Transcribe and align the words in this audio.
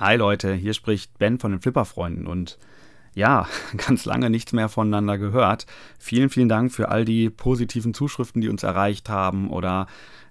Hi 0.00 0.14
Leute, 0.14 0.54
hier 0.54 0.74
spricht 0.74 1.18
Ben 1.18 1.40
von 1.40 1.50
den 1.50 1.60
Flipperfreunden 1.60 2.28
und 2.28 2.56
ja, 3.14 3.48
ganz 3.76 4.04
lange 4.04 4.30
nichts 4.30 4.52
mehr 4.52 4.68
voneinander 4.68 5.18
gehört. 5.18 5.66
Vielen, 5.98 6.30
vielen 6.30 6.48
Dank 6.48 6.70
für 6.70 6.88
all 6.88 7.04
die 7.04 7.30
positiven 7.30 7.94
Zuschriften, 7.94 8.40
die 8.40 8.48
uns 8.48 8.62
erreicht 8.62 9.08
haben 9.08 9.50
oder 9.50 9.88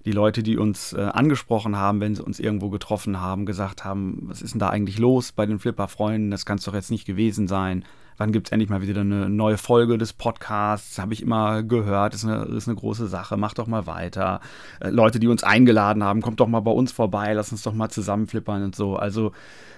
die 0.08 0.12
Leute, 0.12 0.42
die 0.42 0.56
uns 0.56 0.94
äh, 0.94 1.02
angesprochen 1.02 1.76
haben, 1.76 2.00
wenn 2.00 2.14
sie 2.14 2.24
uns 2.24 2.40
irgendwo 2.40 2.70
getroffen 2.70 3.20
haben, 3.20 3.44
gesagt 3.44 3.84
haben, 3.84 4.22
was 4.22 4.40
ist 4.40 4.54
denn 4.54 4.58
da 4.58 4.70
eigentlich 4.70 4.98
los 4.98 5.32
bei 5.32 5.44
den 5.44 5.58
Flipperfreunden? 5.58 6.30
Das 6.30 6.46
kann 6.46 6.56
es 6.56 6.64
doch 6.64 6.74
jetzt 6.74 6.90
nicht 6.90 7.04
gewesen 7.04 7.46
sein 7.46 7.84
wann 8.18 8.32
gibt 8.32 8.48
es 8.48 8.52
endlich 8.52 8.68
mal 8.68 8.82
wieder 8.82 9.00
eine 9.00 9.30
neue 9.30 9.56
Folge 9.56 9.96
des 9.96 10.12
Podcasts? 10.12 10.98
Habe 10.98 11.14
ich 11.14 11.22
immer 11.22 11.62
gehört, 11.62 12.14
ist 12.14 12.24
eine, 12.24 12.44
ist 12.44 12.68
eine 12.68 12.76
große 12.76 13.06
Sache, 13.06 13.36
mach 13.36 13.54
doch 13.54 13.66
mal 13.66 13.86
weiter. 13.86 14.40
Äh, 14.80 14.90
Leute, 14.90 15.18
die 15.20 15.28
uns 15.28 15.44
eingeladen 15.44 16.04
haben, 16.04 16.20
kommt 16.20 16.40
doch 16.40 16.48
mal 16.48 16.60
bei 16.60 16.72
uns 16.72 16.92
vorbei, 16.92 17.32
lass 17.32 17.52
uns 17.52 17.62
doch 17.62 17.72
mal 17.72 17.88
zusammen 17.88 18.26
flippern 18.26 18.62
und 18.64 18.76
so. 18.76 18.96
Also 18.96 19.32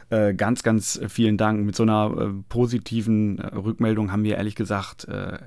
äh, 0.08 0.34
ganz, 0.34 0.62
ganz 0.62 1.00
vielen 1.08 1.36
Dank. 1.36 1.64
Mit 1.64 1.76
so 1.76 1.84
einer 1.84 2.12
äh, 2.18 2.28
positiven 2.48 3.38
äh, 3.38 3.54
Rückmeldung 3.54 4.10
haben 4.10 4.24
wir 4.24 4.36
ehrlich 4.36 4.56
gesagt 4.56 5.06
äh, 5.06 5.38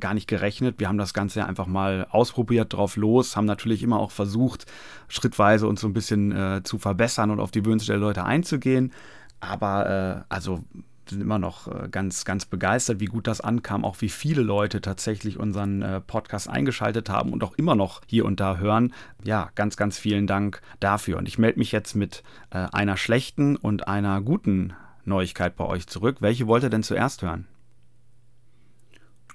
gar 0.00 0.14
nicht 0.14 0.26
gerechnet. 0.26 0.76
Wir 0.78 0.88
haben 0.88 0.98
das 0.98 1.14
Ganze 1.14 1.46
einfach 1.46 1.66
mal 1.66 2.06
ausprobiert, 2.10 2.72
drauf 2.72 2.96
los, 2.96 3.36
haben 3.36 3.44
natürlich 3.44 3.82
immer 3.82 3.98
auch 3.98 4.10
versucht, 4.10 4.66
schrittweise 5.08 5.66
uns 5.66 5.80
so 5.80 5.88
ein 5.88 5.92
bisschen 5.92 6.32
äh, 6.32 6.62
zu 6.64 6.78
verbessern 6.78 7.30
und 7.30 7.40
auf 7.40 7.50
die 7.50 7.64
Wünsche 7.64 7.86
der 7.86 7.98
Leute 7.98 8.24
einzugehen. 8.24 8.92
Aber 9.40 10.24
also 10.30 10.64
sind 11.08 11.20
immer 11.20 11.38
noch 11.38 11.68
äh, 11.68 11.88
ganz, 11.88 12.24
ganz 12.24 12.46
begeistert, 12.46 13.00
wie 13.00 13.06
gut 13.06 13.26
das 13.26 13.40
ankam, 13.40 13.84
auch 13.84 14.00
wie 14.00 14.08
viele 14.08 14.42
Leute 14.42 14.80
tatsächlich 14.80 15.38
unseren 15.38 15.82
äh, 15.82 16.00
Podcast 16.00 16.48
eingeschaltet 16.48 17.08
haben 17.08 17.32
und 17.32 17.42
auch 17.44 17.54
immer 17.54 17.74
noch 17.74 18.02
hier 18.06 18.24
und 18.24 18.40
da 18.40 18.56
hören. 18.56 18.92
Ja, 19.22 19.50
ganz, 19.54 19.76
ganz 19.76 19.98
vielen 19.98 20.26
Dank 20.26 20.60
dafür. 20.80 21.18
Und 21.18 21.28
ich 21.28 21.38
melde 21.38 21.58
mich 21.58 21.72
jetzt 21.72 21.94
mit 21.94 22.22
äh, 22.50 22.66
einer 22.72 22.96
schlechten 22.96 23.56
und 23.56 23.88
einer 23.88 24.20
guten 24.20 24.74
Neuigkeit 25.04 25.56
bei 25.56 25.64
euch 25.64 25.86
zurück. 25.86 26.18
Welche 26.20 26.46
wollt 26.46 26.62
ihr 26.62 26.70
denn 26.70 26.82
zuerst 26.82 27.22
hören? 27.22 27.46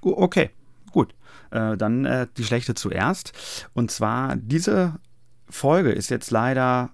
Okay, 0.02 0.50
gut. 0.92 1.14
dann 1.52 2.28
die 2.38 2.44
schlechte 2.44 2.76
zuerst. 2.76 3.34
Und 3.74 3.92
zwar, 3.92 4.36
diese 4.36 5.00
Folge 5.50 5.92
ist 5.92 6.10
jetzt 6.10 6.32
leider 6.32 6.92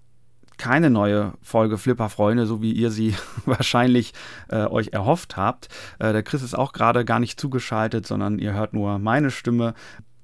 keine 0.58 0.89
neue 0.89 1.33
Folge 1.42 1.78
Flipper 1.78 2.09
Freunde, 2.09 2.45
so 2.45 2.61
wie 2.61 2.72
ihr 2.72 2.92
sie 2.92 3.16
wahrscheinlich 3.45 4.14
äh, 4.50 4.66
euch 4.66 4.89
erhofft 4.94 5.38
habt. 5.38 5.70
Äh, 6.00 6.14
der 6.14 6.23
Chris 6.23 6.44
ist 6.44 6.58
auch 6.58 6.73
gerade 6.73 7.06
gar 7.06 7.20
nicht 7.20 7.39
zugeschaltet, 7.39 8.08
sondern 8.08 8.39
ihr 8.39 8.53
hört 8.53 8.73
nur 8.73 9.00
meine 9.00 9.31
Stimme. 9.31 9.73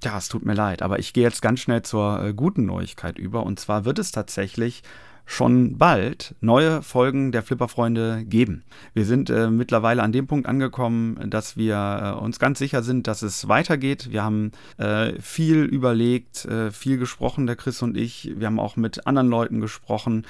Ja, 0.03 0.17
es 0.17 0.29
tut 0.29 0.45
mir 0.45 0.53
leid, 0.53 0.81
aber 0.81 0.99
ich 0.99 1.13
gehe 1.13 1.23
jetzt 1.23 1.41
ganz 1.41 1.59
schnell 1.59 1.83
zur 1.83 2.23
äh, 2.23 2.33
guten 2.33 2.65
Neuigkeit 2.65 3.19
über. 3.19 3.43
Und 3.43 3.59
zwar 3.59 3.85
wird 3.85 3.99
es 3.99 4.11
tatsächlich 4.11 4.83
schon 5.31 5.77
bald 5.77 6.35
neue 6.41 6.81
Folgen 6.81 7.31
der 7.31 7.41
Flipperfreunde 7.41 8.25
geben. 8.25 8.63
Wir 8.93 9.05
sind 9.05 9.29
äh, 9.29 9.49
mittlerweile 9.49 10.03
an 10.03 10.11
dem 10.11 10.27
Punkt 10.27 10.45
angekommen, 10.45 11.29
dass 11.29 11.55
wir 11.55 12.17
äh, 12.17 12.21
uns 12.21 12.37
ganz 12.37 12.59
sicher 12.59 12.83
sind, 12.83 13.07
dass 13.07 13.21
es 13.21 13.47
weitergeht. 13.47 14.11
Wir 14.11 14.23
haben 14.23 14.51
äh, 14.77 15.13
viel 15.21 15.63
überlegt, 15.63 16.43
äh, 16.43 16.71
viel 16.71 16.97
gesprochen, 16.97 17.47
der 17.47 17.55
Chris 17.55 17.81
und 17.81 17.95
ich. 17.95 18.33
Wir 18.35 18.47
haben 18.47 18.59
auch 18.59 18.75
mit 18.75 19.07
anderen 19.07 19.29
Leuten 19.29 19.61
gesprochen 19.61 20.27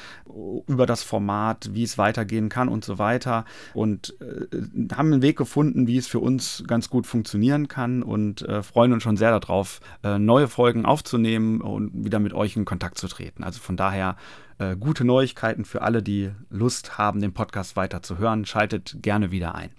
über 0.68 0.86
das 0.86 1.02
Format, 1.02 1.72
wie 1.74 1.84
es 1.84 1.98
weitergehen 1.98 2.50
kann 2.50 2.70
und 2.70 2.86
so 2.86 3.00
weiter. 3.00 3.46
Und 3.74 4.16
äh, 4.22 4.94
haben 4.96 5.14
einen 5.14 5.24
Weg 5.24 5.36
gefunden, 5.36 5.88
wie 5.88 5.98
es 5.98 6.06
für 6.06 6.20
uns 6.20 6.64
ganz 6.68 6.92
gut 6.92 7.08
funktionieren 7.08 7.68
kann 7.68 8.04
und 8.04 8.44
äh, 8.44 8.62
freuen 8.62 8.94
uns 8.94 9.02
schon 9.02 9.18
sehr 9.18 9.38
darauf, 9.40 9.80
neue 10.04 10.48
Folgen 10.48 10.86
aufzunehmen 10.86 11.62
und 11.62 12.06
wieder 12.06 12.20
mit 12.20 12.34
euch 12.34 12.56
in 12.56 12.66
Kontakt 12.66 12.98
zu 12.98 13.08
treten. 13.08 13.44
Also 13.44 13.60
von 13.60 13.78
daher 13.78 14.16
äh, 14.62 14.76
gute 14.78 15.04
Neuigkeiten 15.04 15.66
für 15.66 15.82
alle, 15.82 16.04
die 16.04 16.30
Lust 16.50 16.98
haben, 17.00 17.20
den 17.20 17.34
Podcast 17.34 17.76
weiter 17.76 18.04
zu 18.04 18.20
hören. 18.20 18.46
Schaltet 18.46 18.98
gerne 19.02 19.32
wieder 19.32 19.56
ein. 19.56 19.72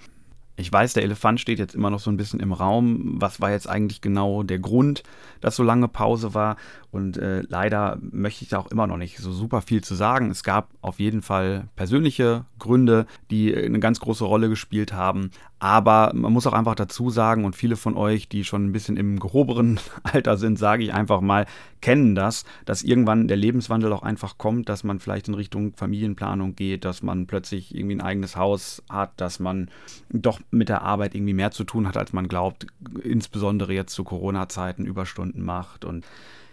Ich 0.63 0.73
weiß, 0.73 0.93
der 0.93 1.03
Elefant 1.03 1.41
steht 1.41 1.59
jetzt 1.59 1.75
immer 1.75 1.91
noch 1.91 1.99
so 1.99 2.09
ein 2.09 2.17
bisschen 2.17 2.39
im 2.39 2.53
Raum. 2.53 3.21
Was 3.21 3.41
war 3.41 3.51
jetzt 3.51 3.69
eigentlich 3.69 4.01
genau 4.01 4.45
der 4.45 4.61
Grund, 4.61 5.03
dass 5.41 5.57
so 5.57 5.65
lange 5.65 5.89
Pause 5.89 6.35
war? 6.35 6.57
Und 6.93 7.17
äh, 7.17 7.43
leider 7.49 7.99
möchte 8.01 8.45
ich 8.45 8.51
da 8.51 8.59
auch 8.59 8.71
immer 8.71 8.87
noch 8.87 8.97
nicht 8.97 9.19
so 9.19 9.33
super 9.33 9.61
viel 9.61 9.83
zu 9.83 9.97
sagen. 9.97 10.31
Es 10.31 10.45
gab 10.45 10.69
auf 10.83 11.01
jeden 11.01 11.21
Fall 11.21 11.69
persönliche 11.75 12.45
Gründe, 12.61 13.07
die 13.31 13.53
eine 13.53 13.81
ganz 13.81 13.99
große 13.99 14.25
Rolle 14.25 14.49
gespielt 14.49 14.93
haben. 14.93 15.31
Aber 15.59 16.13
man 16.13 16.33
muss 16.33 16.47
auch 16.47 16.53
einfach 16.53 16.75
dazu 16.75 17.09
sagen, 17.09 17.45
und 17.45 17.57
viele 17.57 17.77
von 17.77 17.97
euch, 17.97 18.29
die 18.29 18.45
schon 18.45 18.67
ein 18.67 18.73
bisschen 18.73 18.97
im 18.97 19.21
gehobenen 19.21 19.81
Alter 20.03 20.37
sind, 20.37 20.59
sage 20.59 20.83
ich 20.85 20.93
einfach 20.93 21.21
mal, 21.21 21.47
kennen 21.81 22.15
das, 22.15 22.45
dass 22.65 22.83
irgendwann 22.83 23.27
der 23.27 23.37
Lebenswandel 23.37 23.93
auch 23.93 24.03
einfach 24.03 24.39
kommt, 24.39 24.69
dass 24.69 24.85
man 24.85 25.01
vielleicht 25.01 25.29
in 25.29 25.35
Richtung 25.35 25.75
Familienplanung 25.75 26.57
geht, 26.57 26.85
dass 26.85 27.03
man 27.03 27.27
plötzlich 27.27 27.75
irgendwie 27.75 27.95
ein 27.95 28.01
eigenes 28.01 28.37
Haus 28.37 28.83
hat, 28.91 29.21
dass 29.21 29.41
man 29.41 29.71
doch 30.11 30.41
mit 30.53 30.69
der 30.69 30.83
Arbeit 30.83 31.15
irgendwie 31.15 31.35
mehr 31.35 31.51
zu 31.51 31.65
tun 31.65 31.89
hat, 31.89 31.97
als 31.97 32.13
man 32.13 32.29
glaubt, 32.29 32.67
insbesondere 33.03 33.73
jetzt 33.73 33.95
zu 33.95 34.05
Corona-Zeiten 34.05 34.85
Überstunden 34.85 35.43
macht. 35.43 35.85
Und 35.85 36.07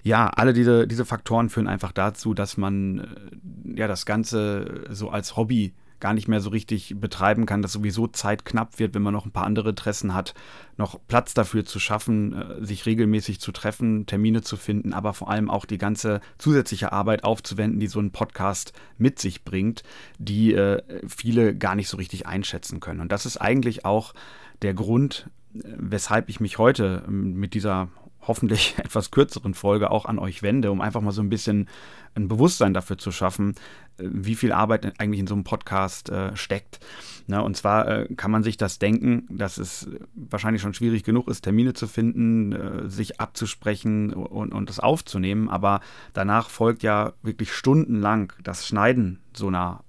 ja, 0.04 0.28
alle 0.28 0.54
diese, 0.54 0.88
diese 0.88 1.06
Faktoren 1.06 1.50
führen 1.50 1.68
einfach 1.68 1.92
dazu, 1.92 2.34
dass 2.34 2.58
man 2.58 3.00
äh, 3.00 3.80
ja 3.80 3.88
das 3.88 4.06
Ganze 4.06 4.86
so 4.90 5.10
als 5.10 5.36
Hobby 5.36 5.74
gar 6.00 6.14
nicht 6.14 6.28
mehr 6.28 6.42
so 6.42 6.50
richtig 6.50 6.96
betreiben 7.00 7.46
kann, 7.46 7.62
dass 7.62 7.74
sowieso 7.74 8.08
Zeit 8.08 8.46
knapp 8.46 8.80
wird, 8.80 8.94
wenn 8.94 9.02
man 9.02 9.14
noch 9.14 9.26
ein 9.26 9.32
paar 9.32 9.46
andere 9.46 9.70
Interessen 9.70 10.14
hat, 10.14 10.34
noch 10.78 11.00
Platz 11.08 11.34
dafür 11.34 11.66
zu 11.66 11.80
schaffen, 11.80 12.34
äh, 12.34 12.66
sich 12.66 12.86
regelmäßig 12.86 13.40
zu 13.40 13.52
treffen, 13.52 14.06
Termine 14.06 14.42
zu 14.42 14.58
finden, 14.58 14.94
aber 14.94 15.14
vor 15.14 15.30
allem 15.30 15.50
auch 15.50 15.66
die 15.66 15.78
ganze 15.78 16.22
zusätzliche 16.38 16.92
Arbeit 16.92 17.24
aufzuwenden, 17.24 17.80
die 17.80 17.88
so 17.88 18.00
ein 18.00 18.12
Podcast 18.12 18.74
mit 18.98 19.20
sich 19.20 19.44
bringt, 19.44 19.84
die 20.18 20.54
äh, 20.54 20.82
viele 21.08 21.56
gar 21.56 21.76
nicht 21.76 21.90
so 21.90 21.98
richtig 21.98 22.28
einschätzen 22.28 22.80
können. 22.80 23.02
Und 23.02 23.12
das 23.12 23.26
ist 23.26 23.38
eigentlich 23.38 23.86
auch 23.86 24.14
der 24.62 24.74
Grund, 24.74 25.30
weshalb 25.54 26.30
ich 26.30 26.40
mich 26.40 26.58
heute 26.58 27.04
ähm, 27.08 27.34
mit 27.34 27.54
dieser 27.54 27.90
hoffentlich 28.22 28.76
etwas 28.78 29.12
kürzeren 29.12 29.54
Folge 29.54 29.92
auch 29.92 30.06
an 30.06 30.20
euch 30.20 30.44
wende, 30.44 30.72
um 30.72 30.82
einfach 30.82 31.02
mal 31.02 31.12
so 31.12 31.22
ein 31.22 31.30
bisschen 31.30 31.68
ein 32.16 32.28
Bewusstsein 32.28 32.74
dafür 32.74 32.98
zu 32.98 33.12
schaffen, 33.12 33.56
äh, 33.98 34.04
wie 34.04 34.36
viel 34.36 34.52
Arbeit 34.52 35.00
eigentlich 35.00 35.20
in 35.20 35.28
so 35.28 35.36
einem 35.36 35.44
Podcast 35.44 36.10
äh, 36.10 36.36
steckt. 36.36 36.80
Na, 37.28 37.42
und 37.42 37.56
zwar 37.56 37.88
äh, 37.88 38.14
kann 38.16 38.32
man 38.32 38.44
sich 38.44 38.58
das 38.58 38.80
denken, 38.80 39.28
dass 39.30 39.58
es 39.58 39.88
wahrscheinlich 40.16 40.62
schon 40.62 40.74
schwierig 40.74 41.04
genug 41.04 41.28
ist, 41.28 41.42
Termine 41.42 41.74
zu 41.74 41.88
finden, 41.88 42.54
äh, 42.54 42.90
sich 42.90 43.20
abzusprechen 43.20 44.14
und, 44.14 44.54
und 44.54 44.70
das 44.70 44.80
aufzunehmen, 44.80 45.50
aber 45.50 45.82
danach 46.14 46.50
folgt 46.50 46.84
ja 46.84 47.14
wirklich 47.22 47.54
stundenlang 47.54 48.34
das 48.44 48.68
Schneiden 48.68 49.20
so 49.36 49.48
einer 49.48 49.84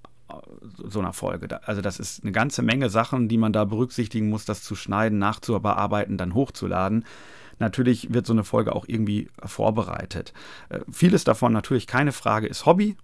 so 0.77 1.01
einer 1.01 1.13
Folge. 1.13 1.67
Also 1.67 1.81
das 1.81 1.99
ist 1.99 2.23
eine 2.23 2.33
ganze 2.33 2.63
Menge 2.63 2.89
Sachen, 2.89 3.29
die 3.29 3.39
man 3.39 3.53
da 3.53 3.65
berücksichtigen 3.65 4.29
muss, 4.29 4.45
das 4.45 4.63
zu 4.63 4.75
schneiden, 4.75 5.19
nachzubearbeiten, 5.19 6.17
dann 6.17 6.35
hochzuladen. 6.35 7.05
Natürlich 7.61 8.13
wird 8.13 8.27
so 8.27 8.33
eine 8.33 8.45
Folge 8.45 8.75
auch 8.75 8.87
irgendwie 8.89 9.29
vorbereitet. 9.45 10.33
Äh, 10.69 10.81
vieles 10.91 11.25
davon 11.25 11.53
natürlich 11.53 11.87
keine 11.87 12.13
Frage 12.13 12.47
ist 12.49 12.67
Hobby, 12.67 12.97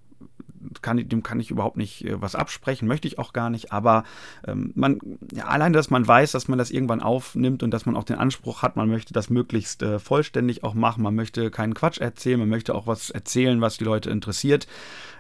kann, 0.82 1.08
dem 1.08 1.22
kann 1.22 1.40
ich 1.40 1.50
überhaupt 1.50 1.76
nicht 1.76 2.04
äh, 2.04 2.20
was 2.20 2.34
absprechen, 2.34 2.88
möchte 2.88 3.08
ich 3.08 3.18
auch 3.18 3.32
gar 3.32 3.50
nicht, 3.50 3.72
aber 3.72 4.04
ähm, 4.46 4.72
man, 4.74 4.98
ja, 5.32 5.44
allein, 5.46 5.72
dass 5.72 5.90
man 5.90 6.06
weiß, 6.06 6.32
dass 6.32 6.48
man 6.48 6.58
das 6.58 6.70
irgendwann 6.70 7.00
aufnimmt 7.00 7.62
und 7.62 7.70
dass 7.70 7.86
man 7.86 7.96
auch 7.96 8.04
den 8.04 8.16
Anspruch 8.16 8.62
hat, 8.62 8.76
man 8.76 8.88
möchte 8.88 9.12
das 9.12 9.30
möglichst 9.30 9.82
äh, 9.82 9.98
vollständig 9.98 10.64
auch 10.64 10.74
machen, 10.74 11.02
man 11.02 11.14
möchte 11.14 11.50
keinen 11.50 11.74
Quatsch 11.74 11.98
erzählen, 11.98 12.40
man 12.40 12.48
möchte 12.48 12.74
auch 12.74 12.86
was 12.86 13.10
erzählen, 13.10 13.60
was 13.60 13.78
die 13.78 13.84
Leute 13.84 14.10
interessiert, 14.10 14.66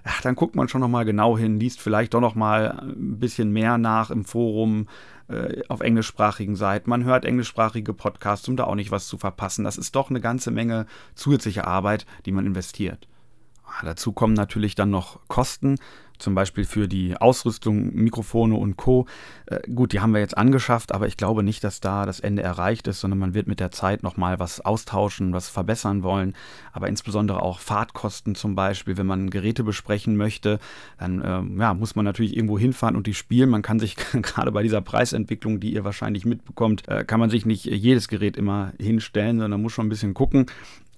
ja, 0.04 0.12
dann 0.22 0.36
guckt 0.36 0.56
man 0.56 0.68
schon 0.68 0.80
nochmal 0.80 1.04
genau 1.04 1.36
hin, 1.36 1.60
liest 1.60 1.80
vielleicht 1.80 2.14
doch 2.14 2.20
nochmal 2.20 2.78
ein 2.80 3.18
bisschen 3.18 3.52
mehr 3.52 3.78
nach 3.78 4.10
im 4.10 4.24
Forum, 4.24 4.88
äh, 5.28 5.62
auf 5.68 5.80
englischsprachigen 5.80 6.56
Seiten. 6.56 6.90
Man 6.90 7.04
hört 7.04 7.24
englischsprachige 7.24 7.92
Podcasts, 7.92 8.48
um 8.48 8.56
da 8.56 8.64
auch 8.64 8.74
nicht 8.74 8.90
was 8.90 9.08
zu 9.08 9.18
verpassen. 9.18 9.64
Das 9.64 9.78
ist 9.78 9.96
doch 9.96 10.10
eine 10.10 10.20
ganze 10.20 10.50
Menge 10.50 10.86
zusätzliche 11.14 11.66
Arbeit, 11.66 12.06
die 12.24 12.32
man 12.32 12.46
investiert. 12.46 13.08
Ah, 13.64 13.84
dazu 13.84 14.12
kommen 14.12 14.34
natürlich 14.34 14.74
dann 14.74 14.90
noch 14.90 15.20
Kosten 15.28 15.76
zum 16.18 16.34
Beispiel 16.34 16.64
für 16.64 16.88
die 16.88 17.16
Ausrüstung, 17.16 17.94
Mikrofone 17.94 18.54
und 18.54 18.76
Co. 18.76 19.06
Äh, 19.46 19.60
gut, 19.70 19.92
die 19.92 20.00
haben 20.00 20.12
wir 20.12 20.20
jetzt 20.20 20.36
angeschafft, 20.36 20.92
aber 20.92 21.06
ich 21.06 21.16
glaube 21.16 21.42
nicht, 21.42 21.64
dass 21.64 21.80
da 21.80 22.06
das 22.06 22.20
Ende 22.20 22.42
erreicht 22.42 22.86
ist, 22.88 23.00
sondern 23.00 23.18
man 23.18 23.34
wird 23.34 23.46
mit 23.46 23.60
der 23.60 23.70
Zeit 23.70 24.02
nochmal 24.02 24.38
was 24.38 24.60
austauschen, 24.60 25.32
was 25.32 25.48
verbessern 25.48 26.02
wollen. 26.02 26.34
Aber 26.72 26.88
insbesondere 26.88 27.42
auch 27.42 27.60
Fahrtkosten 27.60 28.34
zum 28.34 28.54
Beispiel, 28.54 28.96
wenn 28.96 29.06
man 29.06 29.30
Geräte 29.30 29.64
besprechen 29.64 30.16
möchte, 30.16 30.58
dann 30.98 31.20
äh, 31.22 31.60
ja, 31.60 31.74
muss 31.74 31.96
man 31.96 32.04
natürlich 32.04 32.36
irgendwo 32.36 32.58
hinfahren 32.58 32.96
und 32.96 33.06
die 33.06 33.14
spielen. 33.14 33.50
Man 33.50 33.62
kann 33.62 33.78
sich 33.78 33.96
gerade 34.22 34.52
bei 34.52 34.62
dieser 34.62 34.80
Preisentwicklung, 34.80 35.60
die 35.60 35.74
ihr 35.74 35.84
wahrscheinlich 35.84 36.24
mitbekommt, 36.24 36.88
äh, 36.88 37.04
kann 37.04 37.20
man 37.20 37.30
sich 37.30 37.46
nicht 37.46 37.64
jedes 37.64 38.08
Gerät 38.08 38.36
immer 38.36 38.72
hinstellen, 38.78 39.38
sondern 39.38 39.62
muss 39.62 39.72
schon 39.72 39.86
ein 39.86 39.90
bisschen 39.90 40.14
gucken. 40.14 40.46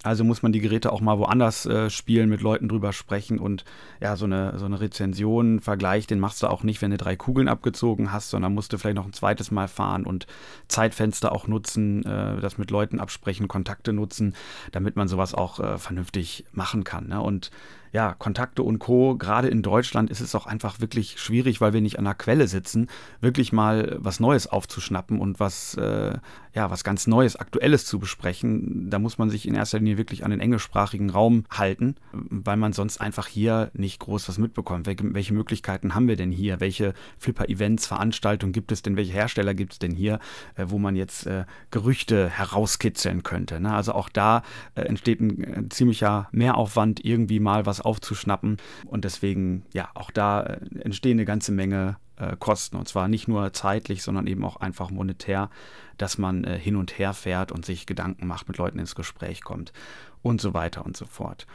Also 0.03 0.23
muss 0.23 0.41
man 0.41 0.53
die 0.53 0.61
Geräte 0.61 0.93
auch 0.93 1.01
mal 1.01 1.19
woanders 1.19 1.65
äh, 1.65 1.89
spielen, 1.89 2.29
mit 2.29 2.41
Leuten 2.41 2.69
drüber 2.69 2.93
sprechen 2.93 3.37
und 3.37 3.65
ja, 3.99 4.15
so 4.15 4.25
eine, 4.25 4.57
so 4.57 4.65
eine 4.65 4.79
Rezension, 4.79 5.59
Vergleich, 5.59 6.07
den 6.07 6.19
machst 6.19 6.41
du 6.41 6.47
auch 6.47 6.63
nicht, 6.63 6.81
wenn 6.81 6.91
du 6.91 6.97
drei 6.97 7.17
Kugeln 7.17 7.49
abgezogen 7.49 8.13
hast, 8.13 8.29
sondern 8.29 8.53
musst 8.53 8.71
du 8.71 8.77
vielleicht 8.77 8.95
noch 8.95 9.05
ein 9.05 9.13
zweites 9.13 9.51
Mal 9.51 9.67
fahren 9.67 10.05
und 10.05 10.25
Zeitfenster 10.69 11.33
auch 11.33 11.47
nutzen, 11.47 12.05
äh, 12.05 12.39
das 12.39 12.57
mit 12.57 12.71
Leuten 12.71 12.99
absprechen, 12.99 13.49
Kontakte 13.49 13.91
nutzen, 13.91 14.35
damit 14.71 14.95
man 14.95 15.09
sowas 15.09 15.33
auch 15.33 15.59
äh, 15.59 15.77
vernünftig 15.77 16.45
machen 16.53 16.85
kann. 16.85 17.07
Ne? 17.07 17.21
Und 17.21 17.51
ja, 17.91 18.13
Kontakte 18.13 18.63
und 18.63 18.79
Co. 18.79 19.15
Gerade 19.15 19.47
in 19.47 19.61
Deutschland 19.61 20.09
ist 20.09 20.21
es 20.21 20.35
auch 20.35 20.45
einfach 20.45 20.79
wirklich 20.79 21.19
schwierig, 21.19 21.61
weil 21.61 21.73
wir 21.73 21.81
nicht 21.81 21.97
an 21.97 22.05
der 22.05 22.13
Quelle 22.13 22.47
sitzen, 22.47 22.87
wirklich 23.21 23.51
mal 23.51 23.97
was 23.99 24.19
Neues 24.19 24.47
aufzuschnappen 24.47 25.19
und 25.19 25.39
was, 25.39 25.75
äh, 25.75 26.17
ja, 26.53 26.71
was 26.71 26.83
ganz 26.83 27.07
Neues, 27.07 27.35
Aktuelles 27.35 27.85
zu 27.85 27.99
besprechen. 27.99 28.89
Da 28.89 28.99
muss 28.99 29.17
man 29.17 29.29
sich 29.29 29.47
in 29.47 29.55
erster 29.55 29.79
Linie 29.79 29.97
wirklich 29.97 30.23
an 30.23 30.31
den 30.31 30.39
englischsprachigen 30.39 31.09
Raum 31.09 31.45
halten, 31.49 31.95
weil 32.11 32.57
man 32.57 32.73
sonst 32.73 33.01
einfach 33.01 33.27
hier 33.27 33.71
nicht 33.73 33.99
groß 33.99 34.29
was 34.29 34.37
mitbekommt. 34.37 34.85
Welche, 34.85 35.13
welche 35.13 35.33
Möglichkeiten 35.33 35.95
haben 35.95 36.07
wir 36.07 36.15
denn 36.15 36.31
hier? 36.31 36.59
Welche 36.59 36.93
Flipper-Events, 37.17 37.87
Veranstaltungen 37.87 38.53
gibt 38.53 38.71
es 38.71 38.81
denn? 38.81 38.97
Welche 38.97 39.13
Hersteller 39.13 39.53
gibt 39.53 39.73
es 39.73 39.79
denn 39.79 39.91
hier, 39.91 40.19
äh, 40.55 40.65
wo 40.67 40.77
man 40.77 40.95
jetzt 40.95 41.25
äh, 41.25 41.45
Gerüchte 41.71 42.29
herauskitzeln 42.29 43.23
könnte? 43.23 43.59
Ne? 43.59 43.73
Also 43.73 43.93
auch 43.93 44.09
da 44.09 44.43
äh, 44.75 44.81
entsteht 44.81 45.21
ein, 45.21 45.43
ein 45.43 45.65
äh, 45.65 45.69
ziemlicher 45.69 46.29
Mehraufwand, 46.31 47.03
irgendwie 47.03 47.39
mal 47.39 47.65
was 47.65 47.78
aufzuschnappen. 47.81 48.57
Und 48.85 49.05
deswegen, 49.05 49.63
ja, 49.73 49.89
auch 49.93 50.11
da 50.11 50.43
äh, 50.43 50.59
entstehen 50.79 51.17
eine 51.17 51.25
ganze 51.25 51.51
Menge 51.51 51.97
äh, 52.17 52.35
Kosten. 52.37 52.75
Und 52.75 52.87
zwar 52.87 53.07
nicht 53.07 53.27
nur 53.27 53.53
zeitlich, 53.53 54.03
sondern 54.03 54.27
eben 54.27 54.43
auch 54.45 54.57
einfach 54.57 54.91
monetär, 54.91 55.49
dass 55.97 56.17
man 56.17 56.43
äh, 56.43 56.57
hin 56.57 56.75
und 56.75 56.97
her 56.99 57.13
fährt 57.13 57.51
und 57.51 57.65
sich 57.65 57.85
Gedanken 57.85 58.27
macht, 58.27 58.47
mit 58.47 58.57
Leuten 58.57 58.79
ins 58.79 58.95
Gespräch 58.95 59.41
kommt 59.41 59.73
und 60.21 60.41
so 60.41 60.53
weiter 60.53 60.85
und 60.85 60.97
so 60.97 61.05
fort. 61.05 61.47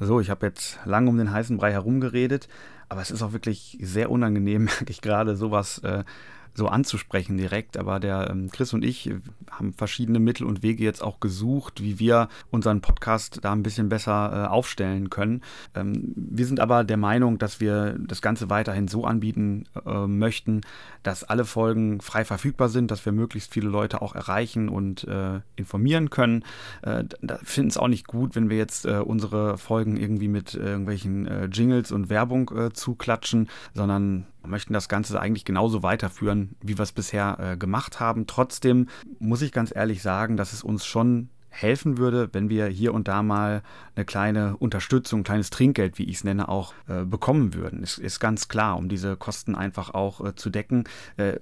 So, 0.00 0.20
ich 0.20 0.30
habe 0.30 0.46
jetzt 0.46 0.78
lange 0.84 1.08
um 1.08 1.16
den 1.16 1.30
heißen 1.30 1.56
Brei 1.56 1.72
herumgeredet, 1.72 2.48
aber 2.88 3.02
es 3.02 3.10
ist 3.10 3.22
auch 3.22 3.32
wirklich 3.32 3.78
sehr 3.80 4.10
unangenehm, 4.10 4.64
merke 4.64 4.90
ich 4.90 5.00
gerade, 5.00 5.36
sowas 5.36 5.78
äh, 5.78 6.04
so 6.54 6.68
anzusprechen 6.68 7.36
direkt. 7.36 7.76
Aber 7.76 8.00
der 8.00 8.30
ähm, 8.30 8.50
Chris 8.50 8.72
und 8.72 8.84
ich 8.84 9.10
haben 9.50 9.72
verschiedene 9.72 10.18
Mittel 10.18 10.46
und 10.46 10.62
Wege 10.62 10.84
jetzt 10.84 11.02
auch 11.02 11.20
gesucht, 11.20 11.82
wie 11.82 11.98
wir 11.98 12.28
unseren 12.50 12.80
Podcast 12.80 13.40
da 13.42 13.52
ein 13.52 13.62
bisschen 13.62 13.88
besser 13.88 14.32
äh, 14.32 14.48
aufstellen 14.48 15.10
können. 15.10 15.42
Ähm, 15.74 16.12
wir 16.16 16.46
sind 16.46 16.60
aber 16.60 16.84
der 16.84 16.96
Meinung, 16.96 17.38
dass 17.38 17.60
wir 17.60 17.98
das 17.98 18.22
Ganze 18.22 18.50
weiterhin 18.50 18.88
so 18.88 19.04
anbieten 19.04 19.64
äh, 19.86 20.06
möchten, 20.06 20.62
dass 21.02 21.24
alle 21.24 21.44
Folgen 21.44 22.00
frei 22.00 22.24
verfügbar 22.24 22.68
sind, 22.68 22.90
dass 22.90 23.04
wir 23.04 23.12
möglichst 23.12 23.52
viele 23.52 23.68
Leute 23.68 24.02
auch 24.02 24.14
erreichen 24.14 24.68
und 24.68 25.04
äh, 25.04 25.40
informieren 25.56 26.10
können. 26.10 26.44
Äh, 26.82 27.04
da 27.20 27.38
finden 27.42 27.70
es 27.70 27.76
auch 27.76 27.88
nicht 27.88 28.06
gut, 28.06 28.34
wenn 28.34 28.50
wir 28.50 28.56
jetzt 28.56 28.86
äh, 28.86 28.98
unsere 28.98 29.58
Folgen 29.58 29.96
irgendwie 29.96 30.28
mit 30.28 30.54
irgendwelchen 30.54 31.26
äh, 31.26 31.46
Jingles 31.46 31.92
und 31.92 32.08
Werbung 32.08 32.50
zuklatschen, 32.74 33.48
sondern 33.74 34.26
möchten 34.46 34.72
das 34.72 34.88
Ganze 34.88 35.20
eigentlich 35.20 35.44
genauso 35.44 35.82
weiterführen, 35.82 36.56
wie 36.60 36.78
wir 36.78 36.82
es 36.82 36.92
bisher 36.92 37.38
äh, 37.38 37.56
gemacht 37.56 38.00
haben. 38.00 38.26
Trotzdem 38.26 38.88
muss 39.18 39.42
ich 39.42 39.52
ganz 39.52 39.74
ehrlich 39.74 40.02
sagen, 40.02 40.36
dass 40.36 40.52
es 40.52 40.62
uns 40.62 40.84
schon 40.84 41.28
helfen 41.52 41.98
würde, 41.98 42.30
wenn 42.32 42.48
wir 42.48 42.66
hier 42.66 42.94
und 42.94 43.08
da 43.08 43.22
mal 43.22 43.62
eine 43.94 44.04
kleine 44.04 44.56
Unterstützung, 44.56 45.20
ein 45.20 45.24
kleines 45.24 45.50
Trinkgeld, 45.50 45.98
wie 45.98 46.04
ich 46.04 46.16
es 46.16 46.24
nenne, 46.24 46.48
auch 46.48 46.72
äh, 46.88 47.04
bekommen 47.04 47.54
würden. 47.54 47.82
Ist, 47.82 47.98
ist 47.98 48.20
ganz 48.20 48.48
klar, 48.48 48.76
um 48.76 48.88
diese 48.88 49.16
Kosten 49.16 49.54
einfach 49.54 49.90
auch 49.94 50.24
äh, 50.24 50.34
zu 50.34 50.50
decken. 50.50 50.84
Äh, 51.18 51.38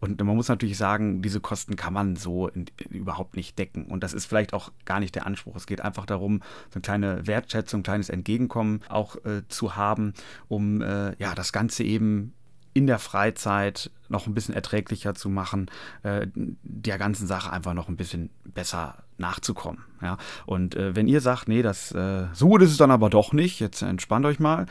und 0.00 0.22
man 0.22 0.34
muss 0.34 0.48
natürlich 0.48 0.78
sagen, 0.78 1.22
diese 1.22 1.40
Kosten 1.40 1.76
kann 1.76 1.92
man 1.92 2.16
so 2.16 2.48
in, 2.48 2.66
überhaupt 2.88 3.36
nicht 3.36 3.58
decken. 3.58 3.84
Und 3.84 4.02
das 4.02 4.14
ist 4.14 4.26
vielleicht 4.26 4.54
auch 4.54 4.72
gar 4.86 4.98
nicht 4.98 5.14
der 5.14 5.26
Anspruch. 5.26 5.54
Es 5.56 5.66
geht 5.66 5.82
einfach 5.82 6.06
darum, 6.06 6.40
so 6.70 6.76
eine 6.76 6.82
kleine 6.82 7.26
Wertschätzung, 7.26 7.80
ein 7.80 7.84
kleines 7.84 8.08
Entgegenkommen 8.08 8.80
auch 8.88 9.16
äh, 9.24 9.42
zu 9.48 9.76
haben, 9.76 10.14
um 10.48 10.80
äh, 10.80 11.14
ja 11.16 11.34
das 11.34 11.52
Ganze 11.52 11.84
eben 11.84 12.32
in 12.72 12.86
der 12.86 12.98
Freizeit 12.98 13.90
noch 14.08 14.26
ein 14.26 14.34
bisschen 14.34 14.54
erträglicher 14.54 15.14
zu 15.14 15.28
machen, 15.28 15.70
äh, 16.02 16.26
der 16.34 16.98
ganzen 16.98 17.26
Sache 17.26 17.52
einfach 17.52 17.74
noch 17.74 17.88
ein 17.88 17.96
bisschen 17.96 18.30
besser 18.44 19.04
nachzukommen. 19.18 19.84
Ja? 20.02 20.18
Und 20.46 20.74
äh, 20.74 20.94
wenn 20.96 21.08
ihr 21.08 21.20
sagt, 21.20 21.48
nee, 21.48 21.62
das 21.62 21.92
äh, 21.92 22.26
so 22.32 22.48
gut 22.48 22.62
ist 22.62 22.72
es 22.72 22.76
dann 22.76 22.90
aber 22.90 23.10
doch 23.10 23.32
nicht, 23.32 23.60
jetzt 23.60 23.82
entspannt 23.82 24.26
euch 24.26 24.40
mal 24.40 24.66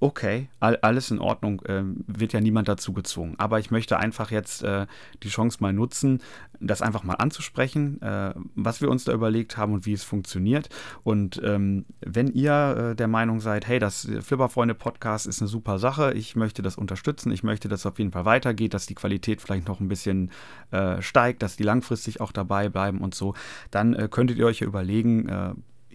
okay, 0.00 0.48
all, 0.60 0.76
alles 0.76 1.10
in 1.10 1.18
Ordnung, 1.18 1.60
äh, 1.62 1.82
wird 2.06 2.32
ja 2.32 2.40
niemand 2.40 2.68
dazu 2.68 2.92
gezwungen. 2.92 3.34
Aber 3.38 3.58
ich 3.58 3.70
möchte 3.70 3.98
einfach 3.98 4.30
jetzt 4.30 4.62
äh, 4.62 4.86
die 5.22 5.28
Chance 5.28 5.58
mal 5.60 5.72
nutzen, 5.72 6.22
das 6.60 6.82
einfach 6.82 7.04
mal 7.04 7.14
anzusprechen, 7.14 8.00
äh, 8.02 8.34
was 8.54 8.80
wir 8.80 8.90
uns 8.90 9.04
da 9.04 9.12
überlegt 9.12 9.56
haben 9.56 9.72
und 9.72 9.86
wie 9.86 9.92
es 9.92 10.04
funktioniert. 10.04 10.68
Und 11.02 11.40
ähm, 11.44 11.84
wenn 12.00 12.28
ihr 12.28 12.90
äh, 12.92 12.96
der 12.96 13.08
Meinung 13.08 13.40
seid, 13.40 13.66
hey, 13.66 13.78
das 13.78 14.08
Flipperfreunde-Podcast 14.20 15.26
ist 15.26 15.40
eine 15.40 15.48
super 15.48 15.78
Sache, 15.78 16.12
ich 16.14 16.36
möchte 16.36 16.62
das 16.62 16.76
unterstützen, 16.76 17.32
ich 17.32 17.42
möchte, 17.42 17.68
dass 17.68 17.80
es 17.80 17.86
auf 17.86 17.98
jeden 17.98 18.12
Fall 18.12 18.24
weitergeht, 18.24 18.74
dass 18.74 18.86
die 18.86 18.94
Qualität 18.94 19.40
vielleicht 19.40 19.68
noch 19.68 19.80
ein 19.80 19.88
bisschen 19.88 20.30
äh, 20.70 21.02
steigt, 21.02 21.42
dass 21.42 21.56
die 21.56 21.64
langfristig 21.64 22.20
auch 22.20 22.32
dabei 22.32 22.68
bleiben 22.68 22.98
und 22.98 23.14
so, 23.14 23.34
dann 23.70 23.94
äh, 23.94 24.08
könntet 24.10 24.38
ihr 24.38 24.46
euch 24.46 24.60
ja 24.60 24.66
überlegen, 24.66 25.28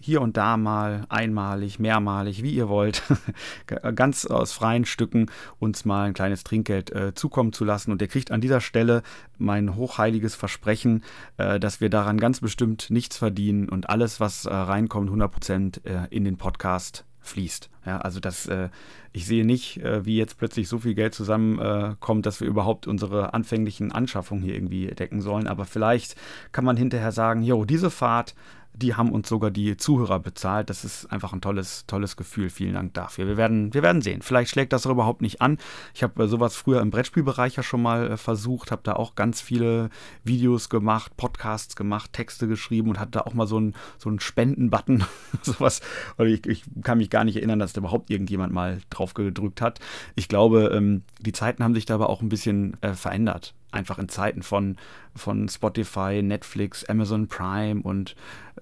hier 0.04 0.20
und 0.20 0.36
da 0.36 0.58
mal 0.58 1.06
einmalig, 1.08 1.78
mehrmalig, 1.78 2.42
wie 2.42 2.52
ihr 2.54 2.68
wollt, 2.68 3.02
ganz 3.94 4.26
aus 4.26 4.52
freien 4.52 4.84
Stücken 4.84 5.30
uns 5.58 5.86
mal 5.86 6.04
ein 6.04 6.12
kleines 6.12 6.44
Trinkgeld 6.44 6.92
äh, 6.92 7.14
zukommen 7.14 7.54
zu 7.54 7.64
lassen. 7.64 7.90
Und 7.90 8.02
ihr 8.02 8.08
kriegt 8.08 8.30
an 8.30 8.42
dieser 8.42 8.60
Stelle 8.60 9.02
mein 9.38 9.76
hochheiliges 9.76 10.34
Versprechen, 10.34 11.02
äh, 11.38 11.58
dass 11.58 11.80
wir 11.80 11.88
daran 11.88 12.18
ganz 12.18 12.40
bestimmt 12.40 12.90
nichts 12.90 13.16
verdienen 13.16 13.70
und 13.70 13.88
alles, 13.88 14.20
was 14.20 14.44
äh, 14.44 14.52
reinkommt, 14.52 15.10
100% 15.10 15.86
äh, 15.86 16.06
in 16.10 16.24
den 16.24 16.36
Podcast 16.36 17.06
fließt. 17.20 17.70
Ja, 17.86 17.98
also 17.98 18.20
das, 18.20 18.46
äh, 18.46 18.68
ich 19.14 19.24
sehe 19.24 19.46
nicht, 19.46 19.78
äh, 19.78 20.04
wie 20.04 20.18
jetzt 20.18 20.36
plötzlich 20.36 20.68
so 20.68 20.78
viel 20.80 20.94
Geld 20.94 21.14
zusammenkommt, 21.14 22.26
dass 22.26 22.40
wir 22.40 22.48
überhaupt 22.48 22.86
unsere 22.86 23.32
anfänglichen 23.32 23.90
Anschaffungen 23.90 24.44
hier 24.44 24.54
irgendwie 24.54 24.88
decken 24.88 25.22
sollen. 25.22 25.46
Aber 25.46 25.64
vielleicht 25.64 26.14
kann 26.52 26.66
man 26.66 26.76
hinterher 26.76 27.12
sagen, 27.12 27.42
jo, 27.42 27.64
diese 27.64 27.90
Fahrt 27.90 28.34
die 28.74 28.94
haben 28.94 29.12
uns 29.12 29.28
sogar 29.28 29.50
die 29.50 29.76
Zuhörer 29.76 30.18
bezahlt. 30.18 30.68
Das 30.68 30.84
ist 30.84 31.06
einfach 31.06 31.32
ein 31.32 31.40
tolles, 31.40 31.86
tolles 31.86 32.16
Gefühl. 32.16 32.50
Vielen 32.50 32.74
Dank 32.74 32.92
dafür. 32.94 33.26
Wir 33.26 33.36
werden, 33.36 33.72
wir 33.72 33.82
werden 33.82 34.02
sehen. 34.02 34.20
Vielleicht 34.20 34.50
schlägt 34.50 34.72
das 34.72 34.84
überhaupt 34.84 35.22
nicht 35.22 35.40
an. 35.40 35.58
Ich 35.94 36.02
habe 36.02 36.24
äh, 36.24 36.26
sowas 36.26 36.56
früher 36.56 36.80
im 36.80 36.90
Brettspielbereich 36.90 37.54
ja 37.56 37.62
schon 37.62 37.82
mal 37.82 38.12
äh, 38.12 38.16
versucht, 38.16 38.72
habe 38.72 38.82
da 38.82 38.94
auch 38.94 39.14
ganz 39.14 39.40
viele 39.40 39.90
Videos 40.24 40.68
gemacht, 40.68 41.16
Podcasts 41.16 41.76
gemacht, 41.76 42.12
Texte 42.12 42.48
geschrieben 42.48 42.90
und 42.90 42.98
hatte 42.98 43.12
da 43.12 43.20
auch 43.20 43.34
mal 43.34 43.46
so 43.46 43.58
einen 43.58 43.74
so 43.98 44.10
Spenden-Button, 44.18 45.04
sowas. 45.42 45.80
Ich, 46.18 46.46
ich, 46.46 46.64
kann 46.82 46.98
mich 46.98 47.10
gar 47.10 47.24
nicht 47.24 47.36
erinnern, 47.36 47.60
dass 47.60 47.72
da 47.72 47.80
überhaupt 47.80 48.10
irgendjemand 48.10 48.52
mal 48.52 48.80
drauf 48.90 49.14
gedrückt 49.14 49.60
hat. 49.60 49.78
Ich 50.16 50.28
glaube, 50.28 50.72
ähm, 50.74 51.02
die 51.20 51.32
Zeiten 51.32 51.62
haben 51.62 51.74
sich 51.74 51.86
da 51.86 51.94
aber 51.94 52.08
auch 52.08 52.22
ein 52.22 52.28
bisschen 52.28 52.76
äh, 52.80 52.94
verändert 52.94 53.54
einfach 53.74 53.98
in 53.98 54.08
Zeiten 54.08 54.42
von, 54.42 54.76
von 55.14 55.48
Spotify, 55.48 56.22
Netflix, 56.22 56.84
Amazon 56.84 57.28
Prime 57.28 57.82
und 57.82 58.14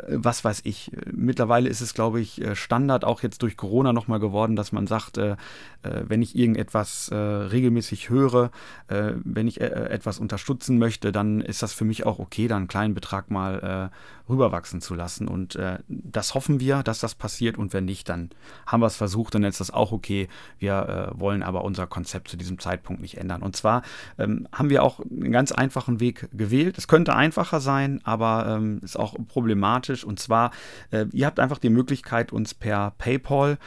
was 0.08 0.44
weiß 0.44 0.62
ich. 0.64 0.90
Mittlerweile 1.10 1.68
ist 1.68 1.80
es, 1.80 1.94
glaube 1.94 2.20
ich, 2.20 2.40
äh, 2.40 2.54
Standard 2.54 3.04
auch 3.04 3.22
jetzt 3.22 3.42
durch 3.42 3.56
Corona 3.56 3.92
nochmal 3.92 4.20
geworden, 4.20 4.56
dass 4.56 4.72
man 4.72 4.86
sagt, 4.86 5.18
äh, 5.18 5.36
äh, 5.82 6.04
wenn 6.06 6.22
ich 6.22 6.36
irgendetwas 6.36 7.10
regelmäßig 7.12 8.08
höre, 8.08 8.50
wenn 8.88 9.48
ich 9.48 9.60
etwas 9.60 10.18
unterstützen 10.18 10.78
möchte, 10.78 11.12
dann 11.12 11.40
ist 11.40 11.62
das 11.62 11.72
für 11.72 11.84
mich 11.84 12.06
auch 12.06 12.18
okay, 12.18 12.48
da 12.48 12.56
einen 12.56 12.68
kleinen 12.68 12.94
Betrag 12.94 13.30
mal 13.30 13.90
rüberwachsen 14.32 14.80
zu 14.80 14.94
lassen. 14.94 15.28
Und 15.28 15.58
das 15.88 16.34
hoffen 16.34 16.60
wir, 16.60 16.82
dass 16.82 16.98
das 16.98 17.14
passiert. 17.14 17.58
Und 17.58 17.72
wenn 17.72 17.84
nicht, 17.84 18.08
dann 18.08 18.30
haben 18.66 18.80
wir 18.80 18.86
es 18.86 18.96
versucht, 18.96 19.34
dann 19.34 19.44
ist 19.44 19.60
das 19.60 19.70
auch 19.70 19.92
okay. 19.92 20.28
Wir 20.58 21.12
wollen 21.14 21.42
aber 21.42 21.64
unser 21.64 21.86
Konzept 21.86 22.28
zu 22.28 22.36
diesem 22.36 22.58
Zeitpunkt 22.58 23.02
nicht 23.02 23.18
ändern. 23.18 23.42
Und 23.42 23.56
zwar 23.56 23.82
ähm, 24.18 24.48
haben 24.52 24.70
wir 24.70 24.82
auch 24.82 25.00
einen 25.00 25.32
ganz 25.32 25.52
einfachen 25.52 26.00
Weg 26.00 26.28
gewählt. 26.32 26.78
Es 26.78 26.88
könnte 26.88 27.14
einfacher 27.14 27.60
sein, 27.60 28.00
aber 28.04 28.46
ähm, 28.48 28.80
ist 28.82 28.98
auch 28.98 29.14
problematisch. 29.28 30.04
Und 30.04 30.18
zwar, 30.18 30.50
äh, 30.90 31.06
ihr 31.12 31.26
habt 31.26 31.40
einfach 31.40 31.58
die 31.58 31.70
Möglichkeit, 31.70 32.32
uns 32.32 32.54
per 32.54 32.92
PayPal 32.98 33.58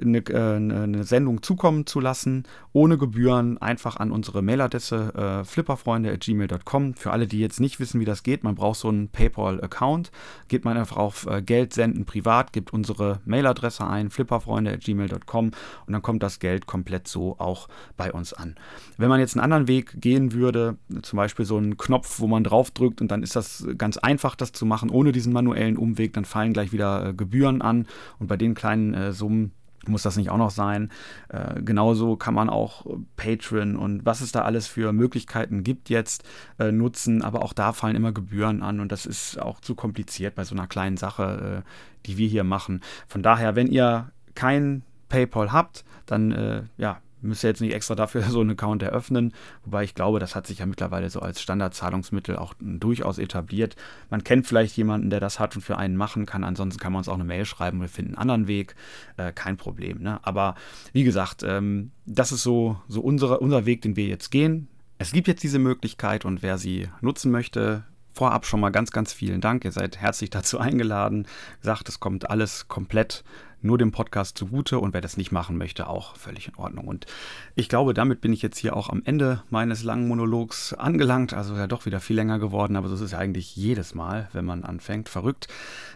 eine, 0.00 0.18
äh, 0.18 0.56
eine 0.56 1.04
Sendung 1.04 1.42
zukommen 1.42 1.86
zu 1.86 2.00
lassen, 2.00 2.44
ohne 2.72 2.98
Gebühren, 2.98 3.58
einfach 3.58 3.96
an 3.96 4.10
unsere 4.10 4.42
Mailadresse 4.42 5.14
äh, 5.14 5.44
flipperfreunde.gmail.com. 5.44 6.94
Für 6.94 7.12
alle, 7.12 7.26
die 7.26 7.40
jetzt 7.40 7.60
nicht 7.60 7.80
wissen, 7.80 8.00
wie 8.00 8.04
das 8.04 8.22
geht, 8.22 8.44
man 8.44 8.54
braucht 8.54 8.80
so 8.80 8.88
einen 8.88 9.08
PayPal-Account. 9.08 10.03
Geht 10.48 10.64
man 10.64 10.76
einfach 10.76 10.96
auf 10.96 11.26
äh, 11.26 11.42
Geld 11.42 11.72
senden 11.74 12.04
privat, 12.04 12.52
gibt 12.52 12.72
unsere 12.72 13.20
Mailadresse 13.24 13.86
ein, 13.86 14.10
flipperfreunde.gmail.com 14.10 15.46
und 15.86 15.92
dann 15.92 16.02
kommt 16.02 16.22
das 16.22 16.38
Geld 16.38 16.66
komplett 16.66 17.08
so 17.08 17.36
auch 17.38 17.68
bei 17.96 18.12
uns 18.12 18.32
an. 18.32 18.54
Wenn 18.96 19.08
man 19.08 19.20
jetzt 19.20 19.36
einen 19.36 19.44
anderen 19.44 19.68
Weg 19.68 20.00
gehen 20.00 20.32
würde, 20.32 20.76
zum 21.02 21.16
Beispiel 21.16 21.44
so 21.44 21.56
einen 21.56 21.76
Knopf, 21.76 22.20
wo 22.20 22.26
man 22.26 22.44
draufdrückt 22.44 23.00
und 23.00 23.10
dann 23.10 23.22
ist 23.22 23.36
das 23.36 23.66
ganz 23.78 23.96
einfach, 23.96 24.34
das 24.34 24.52
zu 24.52 24.66
machen, 24.66 24.90
ohne 24.90 25.12
diesen 25.12 25.32
manuellen 25.32 25.76
Umweg, 25.76 26.12
dann 26.12 26.24
fallen 26.24 26.52
gleich 26.52 26.72
wieder 26.72 27.08
äh, 27.08 27.14
Gebühren 27.14 27.62
an 27.62 27.86
und 28.18 28.26
bei 28.26 28.36
den 28.36 28.54
kleinen 28.54 28.94
äh, 28.94 29.12
Summen 29.12 29.52
muss 29.88 30.02
das 30.02 30.16
nicht 30.16 30.30
auch 30.30 30.38
noch 30.38 30.50
sein. 30.50 30.90
Äh, 31.28 31.62
genauso 31.62 32.16
kann 32.16 32.34
man 32.34 32.48
auch 32.50 32.86
Patreon 33.16 33.76
und 33.76 34.04
was 34.04 34.20
es 34.20 34.32
da 34.32 34.42
alles 34.42 34.66
für 34.66 34.92
Möglichkeiten 34.92 35.62
gibt 35.64 35.90
jetzt 35.90 36.24
äh, 36.58 36.72
nutzen, 36.72 37.22
aber 37.22 37.42
auch 37.42 37.52
da 37.52 37.72
fallen 37.72 37.96
immer 37.96 38.12
Gebühren 38.12 38.62
an 38.62 38.80
und 38.80 38.92
das 38.92 39.06
ist 39.06 39.40
auch 39.40 39.60
zu 39.60 39.74
kompliziert 39.74 40.34
bei 40.34 40.44
so 40.44 40.54
einer 40.54 40.66
kleinen 40.66 40.96
Sache, 40.96 41.64
äh, 41.64 42.06
die 42.06 42.18
wir 42.18 42.28
hier 42.28 42.44
machen. 42.44 42.80
Von 43.08 43.22
daher, 43.22 43.56
wenn 43.56 43.66
ihr 43.68 44.10
kein 44.34 44.82
PayPal 45.08 45.52
habt, 45.52 45.84
dann 46.06 46.32
äh, 46.32 46.62
ja, 46.76 46.98
müsst 47.24 47.44
ihr 47.44 47.50
jetzt 47.50 47.60
nicht 47.60 47.74
extra 47.74 47.94
dafür 47.94 48.22
so 48.28 48.40
einen 48.40 48.50
Account 48.50 48.82
eröffnen. 48.82 49.32
Wobei 49.64 49.84
ich 49.84 49.94
glaube, 49.94 50.18
das 50.18 50.34
hat 50.34 50.46
sich 50.46 50.58
ja 50.58 50.66
mittlerweile 50.66 51.10
so 51.10 51.20
als 51.20 51.40
Standardzahlungsmittel 51.40 52.36
auch 52.36 52.54
durchaus 52.60 53.18
etabliert. 53.18 53.76
Man 54.10 54.24
kennt 54.24 54.46
vielleicht 54.46 54.76
jemanden, 54.76 55.10
der 55.10 55.20
das 55.20 55.40
hat 55.40 55.56
und 55.56 55.62
für 55.62 55.78
einen 55.78 55.96
machen 55.96 56.26
kann. 56.26 56.44
Ansonsten 56.44 56.80
kann 56.80 56.92
man 56.92 57.00
uns 57.00 57.08
auch 57.08 57.14
eine 57.14 57.24
Mail 57.24 57.44
schreiben 57.44 57.80
wir 57.80 57.88
finden 57.88 58.14
einen 58.14 58.30
anderen 58.30 58.46
Weg. 58.46 58.74
Äh, 59.16 59.32
kein 59.32 59.56
Problem. 59.56 60.02
Ne? 60.02 60.20
Aber 60.22 60.54
wie 60.92 61.04
gesagt, 61.04 61.42
ähm, 61.42 61.90
das 62.06 62.32
ist 62.32 62.42
so, 62.42 62.80
so 62.88 63.00
unsere, 63.00 63.40
unser 63.40 63.66
Weg, 63.66 63.82
den 63.82 63.96
wir 63.96 64.06
jetzt 64.06 64.30
gehen. 64.30 64.68
Es 64.98 65.12
gibt 65.12 65.28
jetzt 65.28 65.42
diese 65.42 65.58
Möglichkeit 65.58 66.24
und 66.24 66.42
wer 66.42 66.56
sie 66.56 66.88
nutzen 67.00 67.30
möchte, 67.30 67.84
vorab 68.14 68.46
schon 68.46 68.60
mal 68.60 68.70
ganz, 68.70 68.90
ganz 68.92 69.12
vielen 69.12 69.40
Dank. 69.40 69.64
Ihr 69.64 69.72
seid 69.72 69.98
herzlich 69.98 70.30
dazu 70.30 70.58
eingeladen. 70.58 71.26
Sagt, 71.60 71.88
es 71.88 72.00
kommt 72.00 72.30
alles 72.30 72.68
komplett 72.68 73.24
nur 73.64 73.78
dem 73.78 73.92
Podcast 73.92 74.38
zugute 74.38 74.78
und 74.78 74.94
wer 74.94 75.00
das 75.00 75.16
nicht 75.16 75.32
machen 75.32 75.56
möchte, 75.56 75.88
auch 75.88 76.16
völlig 76.16 76.48
in 76.48 76.56
Ordnung. 76.56 76.86
Und 76.86 77.06
ich 77.54 77.68
glaube, 77.68 77.94
damit 77.94 78.20
bin 78.20 78.32
ich 78.32 78.42
jetzt 78.42 78.58
hier 78.58 78.76
auch 78.76 78.88
am 78.88 79.02
Ende 79.04 79.42
meines 79.50 79.82
langen 79.82 80.06
Monologs 80.08 80.72
angelangt. 80.74 81.32
Also 81.34 81.56
ja 81.56 81.66
doch 81.66 81.86
wieder 81.86 82.00
viel 82.00 82.16
länger 82.16 82.38
geworden, 82.38 82.76
aber 82.76 82.88
so 82.88 82.94
ist 82.94 83.00
es 83.00 83.14
eigentlich 83.14 83.56
jedes 83.56 83.94
Mal, 83.94 84.28
wenn 84.32 84.44
man 84.44 84.64
anfängt. 84.64 85.08
Verrückt. 85.08 85.48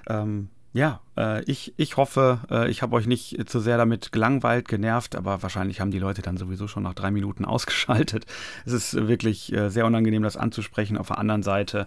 Ähm, 0.08 0.48
ja, 0.72 1.00
ich, 1.46 1.74
ich 1.76 1.96
hoffe, 1.96 2.40
äh, 2.50 2.70
ich 2.70 2.82
habe 2.82 2.94
euch 2.94 3.06
nicht 3.06 3.48
zu 3.48 3.60
sehr 3.60 3.76
damit 3.76 4.12
gelangweilt, 4.12 4.68
genervt, 4.68 5.16
aber 5.16 5.42
wahrscheinlich 5.42 5.80
haben 5.80 5.90
die 5.90 5.98
Leute 5.98 6.22
dann 6.22 6.36
sowieso 6.36 6.68
schon 6.68 6.82
nach 6.82 6.94
drei 6.94 7.10
Minuten 7.10 7.44
ausgeschaltet. 7.46 8.26
Es 8.66 8.72
ist 8.72 9.08
wirklich 9.08 9.52
äh, 9.52 9.70
sehr 9.70 9.86
unangenehm, 9.86 10.22
das 10.22 10.36
anzusprechen. 10.36 10.96
Auf 10.96 11.08
der 11.08 11.18
anderen 11.18 11.42
Seite 11.42 11.86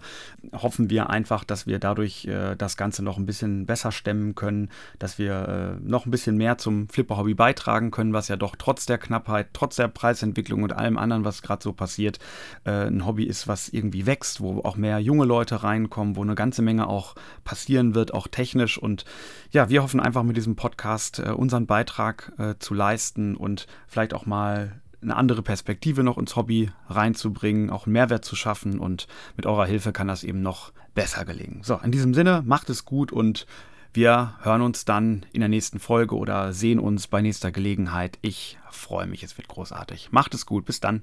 hoffen 0.52 0.90
wir 0.90 1.10
einfach, 1.10 1.44
dass 1.44 1.66
wir 1.66 1.78
dadurch 1.78 2.26
äh, 2.26 2.56
das 2.56 2.76
Ganze 2.76 3.02
noch 3.02 3.16
ein 3.16 3.26
bisschen 3.26 3.66
besser 3.66 3.92
stemmen 3.92 4.34
können, 4.34 4.70
dass 4.98 5.18
wir 5.18 5.78
äh, 5.80 5.88
noch 5.88 6.06
ein 6.06 6.10
bisschen 6.10 6.36
mehr 6.36 6.58
zum 6.58 6.88
Flipper-Hobby 6.88 7.34
beitragen 7.34 7.90
können, 7.90 8.12
was 8.12 8.28
ja 8.28 8.36
doch 8.36 8.56
trotz 8.56 8.86
der 8.86 8.98
Knappheit, 8.98 9.48
trotz 9.52 9.76
der 9.76 9.88
Preisentwicklung 9.88 10.62
und 10.62 10.72
allem 10.72 10.98
anderen, 10.98 11.24
was 11.24 11.42
gerade 11.42 11.62
so 11.62 11.72
passiert, 11.72 12.18
äh, 12.64 12.86
ein 12.86 13.06
Hobby 13.06 13.24
ist, 13.24 13.48
was 13.48 13.68
irgendwie 13.68 14.06
wächst, 14.06 14.40
wo 14.40 14.60
auch 14.60 14.76
mehr 14.76 14.98
junge 14.98 15.24
Leute 15.24 15.62
reinkommen, 15.62 16.16
wo 16.16 16.22
eine 16.22 16.34
ganze 16.34 16.62
Menge 16.62 16.86
auch 16.86 17.14
passieren 17.44 17.94
wird, 17.94 18.14
auch 18.14 18.28
technisch 18.28 18.78
und 18.78 19.04
ja, 19.50 19.68
wir 19.68 19.82
hoffen 19.82 20.00
einfach 20.00 20.22
mit 20.22 20.36
diesem 20.36 20.56
Podcast 20.56 21.18
äh, 21.18 21.30
unseren 21.30 21.66
Beitrag 21.66 22.32
äh, 22.38 22.54
zu 22.58 22.74
leisten 22.74 23.36
und 23.36 23.66
vielleicht 23.86 24.14
auch 24.14 24.26
mal 24.26 24.80
eine 25.02 25.16
andere 25.16 25.42
Perspektive 25.42 26.02
noch 26.04 26.18
ins 26.18 26.36
Hobby 26.36 26.70
reinzubringen, 26.88 27.70
auch 27.70 27.86
einen 27.86 27.92
Mehrwert 27.92 28.24
zu 28.24 28.36
schaffen 28.36 28.78
und 28.78 29.08
mit 29.36 29.46
eurer 29.46 29.66
Hilfe 29.66 29.92
kann 29.92 30.08
das 30.08 30.22
eben 30.24 30.42
noch 30.42 30.72
besser 30.94 31.24
gelingen. 31.24 31.60
So, 31.62 31.76
in 31.82 31.90
diesem 31.90 32.14
Sinne, 32.14 32.42
macht 32.46 32.70
es 32.70 32.84
gut 32.84 33.12
und 33.12 33.46
wir 33.94 34.34
hören 34.40 34.62
uns 34.62 34.84
dann 34.84 35.26
in 35.32 35.40
der 35.40 35.48
nächsten 35.48 35.78
Folge 35.78 36.16
oder 36.16 36.52
sehen 36.52 36.78
uns 36.78 37.08
bei 37.08 37.20
nächster 37.20 37.52
Gelegenheit. 37.52 38.18
Ich 38.22 38.58
freue 38.70 39.06
mich, 39.06 39.22
es 39.22 39.36
wird 39.36 39.48
großartig. 39.48 40.12
Macht 40.12 40.34
es 40.34 40.46
gut, 40.46 40.64
bis 40.64 40.80
dann. 40.80 41.02